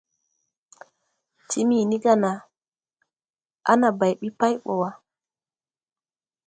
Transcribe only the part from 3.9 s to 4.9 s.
bay ɓi pay ɓɔ wa.».